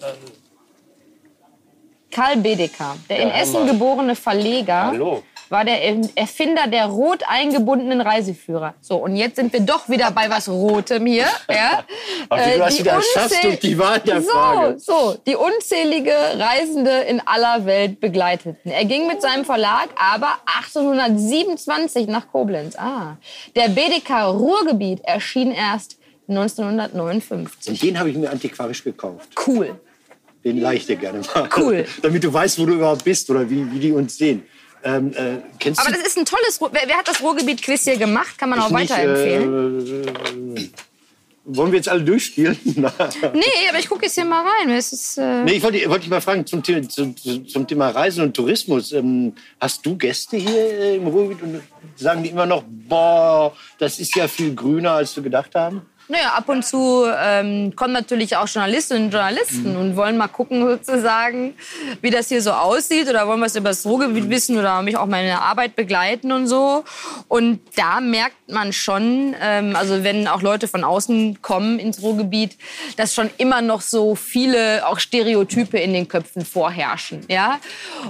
[2.12, 5.24] Karl Bedeka, der Ja, in Essen geborene Verleger, Hallo.
[5.50, 5.82] War der
[6.16, 8.76] Erfinder der rot eingebundenen Reiseführer.
[8.82, 11.26] So, und jetzt sind wir doch wieder bei was Rotem hier.
[11.50, 11.84] Ja?
[12.30, 14.80] Wie du die wieder unzähl- durch die Wahl der so, Frage.
[14.80, 18.72] So, die unzählige Reisende in aller Welt begleiteten.
[18.72, 22.76] Er ging mit seinem Verlag aber 1827 nach Koblenz.
[22.78, 23.18] Ah,
[23.56, 27.74] der BDK Ruhrgebiet erschien erst 1959.
[27.74, 29.30] Und den habe ich mir antiquarisch gekauft.
[29.48, 29.80] Cool.
[30.44, 31.50] Den leih ich dir gerne mal.
[31.58, 31.86] Cool.
[32.02, 34.44] Damit du weißt, wo du überhaupt bist oder wie, wie die uns sehen.
[34.84, 36.60] Ähm, äh, kennst Aber du das ist ein tolles.
[36.62, 38.38] Wer, wer hat das Ruhrgebiet-Quiz hier gemacht?
[38.38, 40.56] Kann man auch nicht, weiterempfehlen.
[40.56, 40.70] Äh,
[41.52, 42.58] wollen wir jetzt alle durchspielen?
[43.34, 44.70] Nee, aber ich gucke jetzt hier mal rein.
[44.70, 47.90] Es ist, äh, Nee, ich wollte, wollte dich mal fragen zum, Thema- zum, zum Thema
[47.90, 48.92] Reisen und Tourismus.
[48.94, 51.62] Ähm, hast du Gäste hier äh, im Ruhrgebiet und
[51.96, 55.82] sagen die immer noch, boah, das ist ja viel grüner, als wir gedacht haben?
[56.12, 60.68] Naja, ab und zu ähm, kommen natürlich auch Journalistinnen und Journalisten und wollen mal gucken,
[60.68, 61.54] sozusagen,
[62.02, 65.06] wie das hier so aussieht oder wollen was über das Ruhrgebiet wissen oder mich auch
[65.06, 66.84] meine Arbeit begleiten und so.
[67.28, 72.58] Und da merkt man schon, ähm, also wenn auch Leute von außen kommen ins Ruhrgebiet,
[72.98, 77.22] dass schon immer noch so viele auch Stereotype in den Köpfen vorherrschen.
[77.30, 77.60] Ja?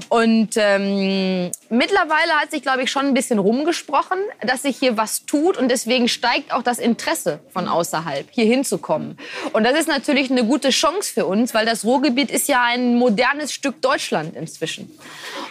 [0.08, 5.26] Und ähm, mittlerweile hat sich, glaube ich, schon ein bisschen rumgesprochen, dass sich hier was
[5.26, 9.18] tut und deswegen steigt auch das Interesse von außerhalb, hier hinzukommen.
[9.54, 12.96] Und das ist natürlich eine gute Chance für uns, weil das Ruhrgebiet ist ja ein
[12.98, 14.92] modernes Stück Deutschland inzwischen.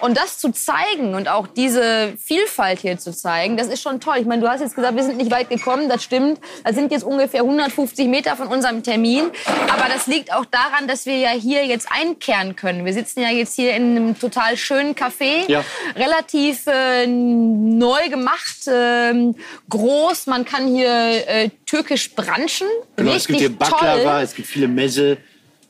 [0.00, 4.16] Und das zu zeigen und auch diese Vielfalt hier zu zeigen, das ist schon toll.
[4.20, 6.38] Ich meine, du hast jetzt gesagt, wir sind nicht weit gekommen, das stimmt.
[6.64, 9.24] Das sind jetzt ungefähr 150 Meter von unserem Termin.
[9.72, 12.84] Aber das liegt auch daran, dass wir ja hier jetzt einkehren können.
[12.84, 15.64] Wir sitzen ja jetzt hier in einem total schönen Café, Ja.
[15.96, 19.34] relativ äh, neu gemacht, ähm,
[19.68, 20.26] groß.
[20.26, 20.88] Man kann hier
[21.28, 22.66] äh, türkisch branchen.
[22.96, 24.22] Genau, es Richtig gibt hier Baklava, toll.
[24.22, 25.18] es gibt viele Messe.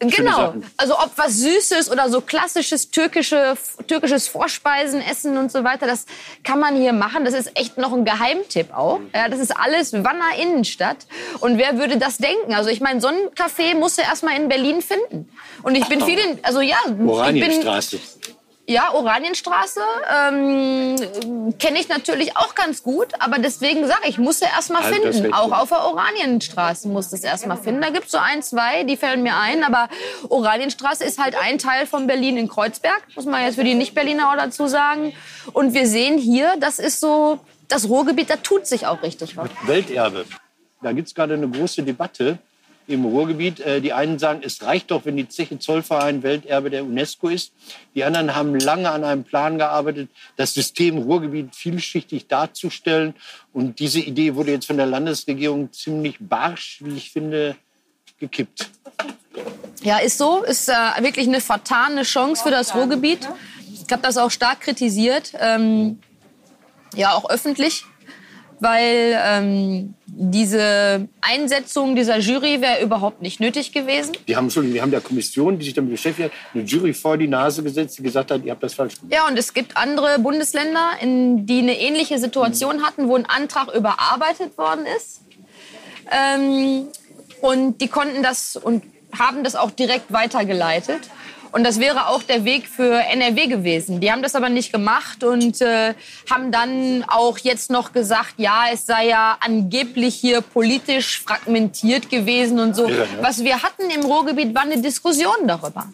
[0.01, 0.55] Genau.
[0.77, 3.57] Also ob was Süßes oder so klassisches türkische,
[3.89, 6.07] türkisches Vorspeisen, Essen und so weiter, das
[6.45, 7.25] kann man hier machen.
[7.25, 9.01] Das ist echt noch ein Geheimtipp auch.
[9.13, 10.99] Ja, das ist alles Wanner Innenstadt.
[11.41, 12.55] Und wer würde das denken?
[12.55, 15.29] Also ich meine, so ein Café musst du erst mal in Berlin finden.
[15.65, 17.65] Und ich bin viel in, also ja, ich bin.
[18.71, 19.81] Ja, Oranienstraße
[20.15, 20.97] ähm,
[21.59, 24.95] kenne ich natürlich auch ganz gut, aber deswegen sage ich, muss er erst mal Also
[24.95, 25.33] finden.
[25.33, 27.81] Auch auf der Oranienstraße muss es erst mal finden.
[27.81, 29.89] Da gibt es so ein, zwei, die fällen mir ein, aber
[30.29, 34.31] Oranienstraße ist halt ein Teil von Berlin in Kreuzberg, muss man jetzt für die Nicht-Berliner
[34.31, 35.15] auch dazu sagen.
[35.55, 39.49] Und wir sehen hier, das ist so das Ruhrgebiet, da tut sich auch richtig was.
[39.63, 40.27] Welterbe.
[40.83, 42.39] Da gibt es gerade eine große Debatte
[42.89, 43.61] im Ruhrgebiet.
[43.61, 47.53] Äh, Die einen sagen, es reicht doch, wenn die Zeche Zollverein Welterbe der UNESCO ist.
[47.95, 53.15] Die anderen haben lange an einem Plan gearbeitet, das System Ruhrgebiet vielschichtig darzustellen.
[53.53, 57.57] Und diese Idee wurde jetzt von der Landesregierung ziemlich barsch, wie ich finde,
[58.19, 58.69] gekippt.
[59.83, 60.43] Ja, ist so.
[60.43, 63.29] Ist äh, wirklich eine vertane Chance für das Ruhrgebiet.
[63.73, 66.01] Ich habe das auch stark kritisiert, ähm,
[66.95, 67.85] ja auch öffentlich,
[68.61, 74.17] weil ähm, diese Einsetzung dieser Jury wäre überhaupt nicht nötig gewesen.
[74.27, 77.29] Die haben, die haben der Kommission, die sich damit beschäftigt hat, eine Jury vor die
[77.29, 79.13] Nase gesetzt, die gesagt hat, ihr habt das falsch gemacht.
[79.13, 83.75] Ja, und es gibt andere Bundesländer, in, die eine ähnliche Situation hatten, wo ein Antrag
[83.75, 85.21] überarbeitet worden ist.
[86.11, 86.89] Ähm,
[87.41, 88.83] und die konnten das und
[89.17, 91.01] haben das auch direkt weitergeleitet.
[91.53, 94.01] Und das wäre auch der Weg für NRW gewesen.
[94.01, 95.95] Die haben das aber nicht gemacht und äh,
[96.31, 102.61] haben dann auch jetzt noch gesagt, ja, es sei ja angeblich hier politisch fragmentiert gewesen
[102.61, 102.89] und so.
[102.89, 103.07] Ja, ne?
[103.21, 105.87] Was wir hatten im Ruhrgebiet war eine Diskussion darüber.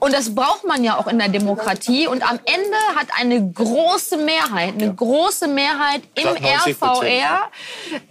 [0.00, 2.06] Und das braucht man ja auch in der Demokratie.
[2.06, 7.50] Und am Ende hat eine große Mehrheit, eine große Mehrheit im Knapp 90 Prozent, RVR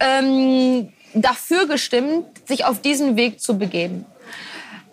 [0.00, 4.06] ähm, dafür gestimmt, sich auf diesen Weg zu begeben.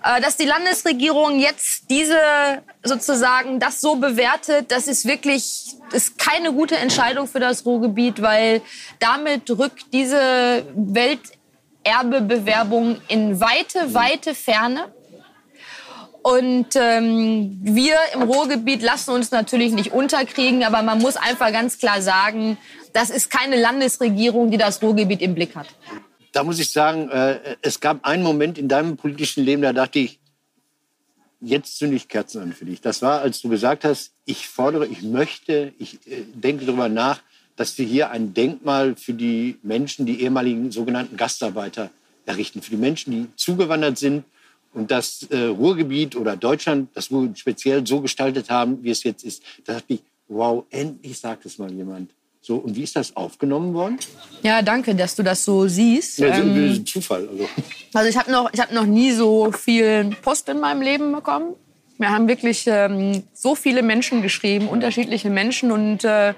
[0.03, 6.53] Äh, Dass die Landesregierung jetzt diese sozusagen das so bewertet, das ist wirklich ist keine
[6.53, 8.61] gute Entscheidung für das Ruhrgebiet, weil
[8.99, 14.93] damit rückt diese Welterbebewerbung in weite, weite Ferne.
[16.21, 21.79] Und ähm, wir im Ruhrgebiet lassen uns natürlich nicht unterkriegen, aber man muss einfach ganz
[21.79, 22.57] klar sagen,
[22.93, 25.67] das ist keine Landesregierung, die das Ruhrgebiet im Blick hat.
[26.31, 29.99] Da muss ich sagen, äh, es gab einen Moment in deinem politischen Leben, da dachte
[29.99, 30.19] ich,
[31.41, 32.81] jetzt zünde ich Kerzen an für dich.
[32.81, 37.21] Das war, als du gesagt hast, ich fordere, ich möchte, ich äh, denke darüber nach,
[37.55, 41.89] dass wir hier ein Denkmal für die Menschen, die ehemaligen sogenannten Gastarbeiter
[42.25, 44.23] errichten, für die Menschen, die zugewandert sind
[44.73, 49.23] und das äh, Ruhrgebiet oder Deutschland, das Ruhrgebiet speziell so gestaltet haben, wie es jetzt
[49.23, 49.43] ist.
[49.65, 52.11] Da dachte ich, wow, endlich sagt es mal jemand.
[52.41, 53.97] So, und wie ist das aufgenommen worden?
[54.43, 56.19] Ja, danke, dass du das so siehst.
[56.19, 57.27] Ja, so Ähm, ein Zufall.
[57.29, 57.47] Also.
[57.93, 61.55] Also ich habe noch, ich hab noch nie so viel Post in meinem Leben bekommen.
[61.97, 66.33] Wir haben wirklich ähm, so viele Menschen geschrieben, unterschiedliche Menschen und äh,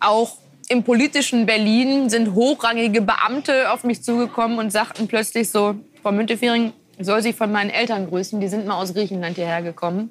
[0.00, 0.38] auch
[0.68, 6.72] im politischen Berlin sind hochrangige Beamte auf mich zugekommen und sagten plötzlich so, Frau Müntefering,
[6.98, 10.10] soll Sie von meinen Eltern grüßen, die sind mal aus Griechenland hierher gekommen.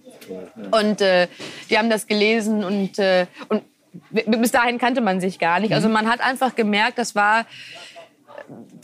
[0.72, 1.28] Und äh,
[1.70, 3.64] die haben das gelesen und, äh, und
[4.12, 5.74] bis dahin kannte man sich gar nicht.
[5.74, 7.46] Also man hat einfach gemerkt, das war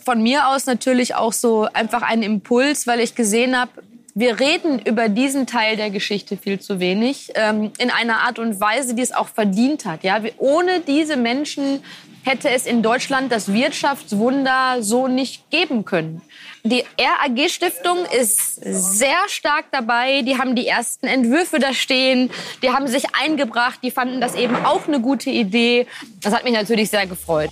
[0.03, 3.71] von mir aus natürlich auch so einfach ein Impuls, weil ich gesehen habe,
[4.13, 8.61] wir reden über diesen Teil der Geschichte viel zu wenig, ähm, in einer Art und
[8.61, 10.03] Weise, die es auch verdient hat.
[10.03, 10.21] Ja?
[10.37, 11.83] Ohne diese Menschen
[12.23, 16.21] hätte es in Deutschland das Wirtschaftswunder so nicht geben können.
[16.67, 20.23] Die RAG-Stiftung ist sehr stark dabei.
[20.23, 22.31] Die haben die ersten Entwürfe da stehen.
[22.63, 23.81] Die haben sich eingebracht.
[23.83, 25.85] Die fanden das eben auch eine gute Idee.
[26.21, 27.51] Das hat mich natürlich sehr gefreut.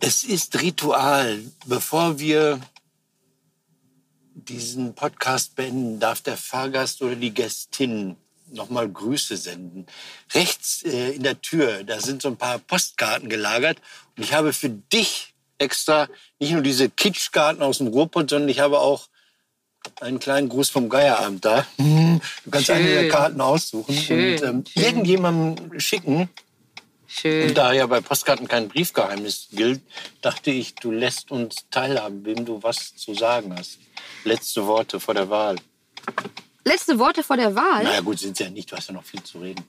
[0.00, 1.38] Es ist Ritual.
[1.64, 2.58] Bevor wir
[4.34, 8.16] diesen Podcast beenden, darf der Fahrgast oder die Gästin
[8.52, 9.86] nochmal Grüße senden.
[10.34, 13.78] Rechts äh, in der Tür, da sind so ein paar Postkarten gelagert.
[14.16, 16.08] Und ich habe für dich extra
[16.38, 19.08] nicht nur diese Kitschkarten aus dem Ruhrpott, sondern ich habe auch
[20.00, 21.66] einen kleinen Gruß vom Geierabend da.
[21.78, 24.34] Du kannst eine der Karten aussuchen Schön.
[24.34, 26.28] und ähm, irgendjemandem schicken.
[27.06, 27.48] Schön.
[27.48, 29.80] Und da ja bei Postkarten kein Briefgeheimnis gilt,
[30.22, 33.78] dachte ich, du lässt uns teilhaben, wem du was zu sagen hast.
[34.24, 35.56] Letzte Worte vor der Wahl.
[36.64, 37.84] Letzte Worte vor der Wahl.
[37.84, 39.64] Naja, gut, sind ja nicht, du hast ja noch viel zu reden.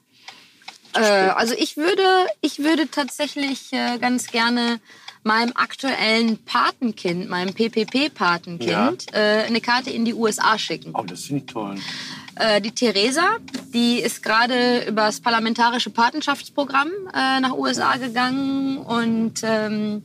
[0.93, 4.79] Äh, also ich würde, ich würde tatsächlich äh, ganz gerne
[5.23, 10.91] meinem aktuellen Patenkind, meinem PPP-Patenkind, äh, eine Karte in die USA schicken.
[10.95, 11.75] Oh, das finde ich toll.
[12.35, 13.37] Äh, die Theresa,
[13.73, 20.03] die ist gerade über das parlamentarische Patenschaftsprogramm äh, nach USA gegangen und ähm,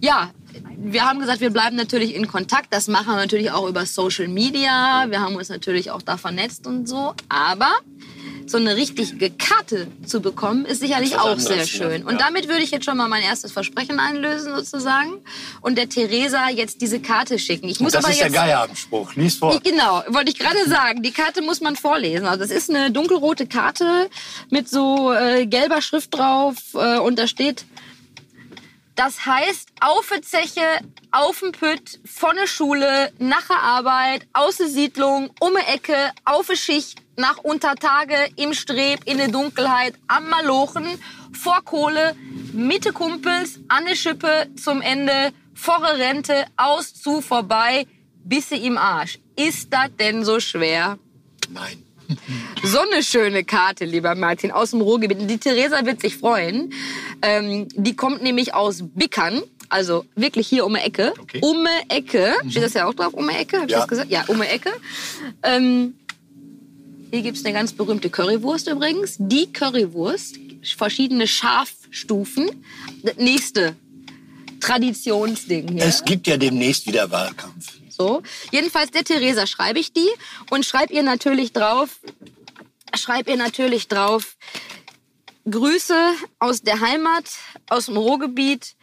[0.00, 0.30] ja,
[0.76, 2.72] wir haben gesagt, wir bleiben natürlich in Kontakt.
[2.72, 5.06] Das machen wir natürlich auch über Social Media.
[5.08, 7.14] Wir haben uns natürlich auch da vernetzt und so.
[7.28, 7.70] Aber
[8.46, 11.66] so eine richtige Karte zu bekommen, ist sicherlich Was auch anderes, sehr ja.
[11.66, 12.02] schön.
[12.04, 12.18] Und Ja.
[12.18, 15.18] damit würde ich jetzt schon mal mein erstes Versprechen einlösen sozusagen
[15.60, 17.68] und der Theresa jetzt diese Karte schicken.
[17.68, 19.14] Ich muss das aber ist der jetzt Geierabendspruch.
[19.16, 19.60] Lies vor.
[19.62, 21.02] Genau, wollte ich gerade sagen.
[21.02, 22.26] Die Karte muss man vorlesen.
[22.26, 24.08] Also das ist eine dunkelrote Karte
[24.48, 27.66] mit so äh, gelber Schrift drauf äh, und da steht,
[28.98, 30.80] das heißt Aufezeche,
[31.12, 36.56] Aufenpütt, von der Schule, nach der Arbeit, aus der Siedlung, um die Ecke, auf der
[36.56, 41.00] Schicht, nach Untertage, im Streb, in der Dunkelheit, am Malochen,
[41.32, 42.16] vor Kohle,
[42.52, 47.86] Mitte Kumpels, an der Schippe, zum Ende, vor der Rente, aus, zu, vorbei,
[48.24, 49.20] bisse im Arsch.
[49.36, 50.98] Ist das denn so schwer?
[51.48, 51.87] Nein.
[52.62, 55.30] So eine schöne Karte, lieber Martin, aus dem Ruhrgebiet.
[55.30, 56.72] Die Theresa wird sich freuen.
[57.22, 59.42] Ähm, die kommt nämlich aus Bickern.
[59.68, 61.12] Also wirklich hier um die Ecke.
[61.20, 61.40] Okay.
[61.42, 62.32] Um die Ecke.
[62.48, 63.12] Steht das ja auch drauf?
[63.14, 63.58] Um die Ecke?
[63.58, 63.78] Hab ich Ja.
[63.80, 64.10] das gesagt?
[64.10, 64.70] Ja, um die Ecke.
[65.42, 65.94] Ähm,
[67.10, 69.16] hier gibt's eine ganz berühmte Currywurst übrigens.
[69.18, 70.38] Die Currywurst,
[70.76, 72.50] verschiedene Schafstufen.
[73.02, 73.76] Das nächste
[74.60, 75.84] Traditionsding hier.
[75.84, 77.72] Es gibt ja demnächst wieder Wahlkampf.
[77.98, 78.22] So.
[78.52, 80.08] Jedenfalls der Theresa schreibe ich die
[80.50, 81.98] und schreib ihr natürlich drauf,
[82.94, 84.36] schreib ihr natürlich drauf,
[85.50, 87.24] Grüße aus der Heimat,
[87.68, 88.76] aus dem Ruhrgebiet.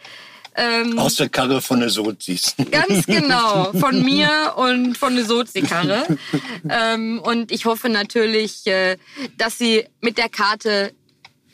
[0.58, 2.56] Ähm, Aus der Karre von der Sozis.
[2.71, 6.06] Ganz genau, von mir und von der Sozikarre.
[6.69, 8.95] ähm, und ich hoffe natürlich, äh,
[9.38, 10.93] dass sie mit der Karte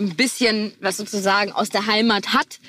[0.02, 2.60] ein bisschen was sozusagen aus der Heimat hat.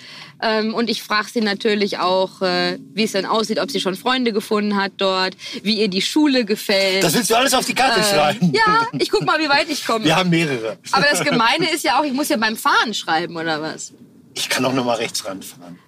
[0.40, 3.94] Ähm, und ich frage sie natürlich auch, äh, wie es denn aussieht, ob sie schon
[3.94, 7.04] Freunde gefunden hat dort, wie ihr die Schule gefällt.
[7.04, 8.52] Das willst du alles auf die Karte schreiben?
[8.52, 10.04] Äh, ja, ich guck mal, wie weit ich komme.
[10.04, 10.78] Wir haben mehrere.
[10.90, 13.92] Aber das Gemeine ist ja auch, ich muss ja beim Fahren schreiben, oder was?
[14.34, 15.78] Ich kann auch noch mal rechts ranfahren.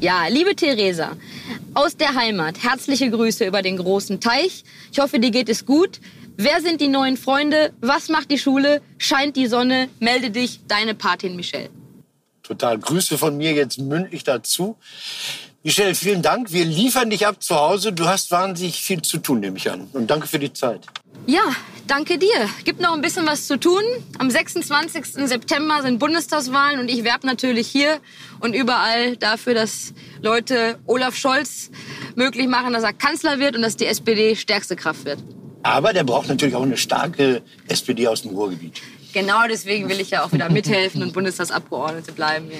[0.00, 1.12] Ja, liebe Theresa,
[1.74, 4.64] aus der Heimat, herzliche Grüße über den großen Teich.
[4.92, 6.00] Ich hoffe, dir geht es gut.
[6.36, 7.72] Wer sind die neuen Freunde?
[7.80, 8.80] Was macht die Schule?
[8.98, 9.88] Scheint die Sonne?
[10.00, 11.68] Melde dich, deine Patin Michelle.
[12.42, 12.78] Total.
[12.78, 14.76] Grüße von mir jetzt mündlich dazu.
[15.62, 16.52] Michelle, vielen Dank.
[16.52, 17.92] Wir liefern dich ab zu Hause.
[17.92, 19.88] Du hast wahnsinnig viel zu tun, nehme ich an.
[19.92, 20.86] Und danke für die Zeit.
[21.26, 21.42] Ja,
[21.86, 22.48] danke dir.
[22.64, 23.82] Gibt noch ein bisschen was zu tun.
[24.18, 25.28] Am 26.
[25.28, 28.00] September sind Bundestagswahlen und ich werbe natürlich hier
[28.40, 31.70] und überall dafür, dass Leute Olaf Scholz
[32.16, 35.22] möglich machen, dass er Kanzler wird und dass die SPD stärkste Kraft wird.
[35.62, 38.80] Aber der braucht natürlich auch eine starke SPD aus dem Ruhrgebiet.
[39.12, 42.50] Genau deswegen will ich ja auch wieder mithelfen und Bundestagsabgeordnete bleiben.
[42.50, 42.56] Ja.